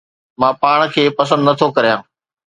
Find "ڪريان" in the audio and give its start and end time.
1.75-1.99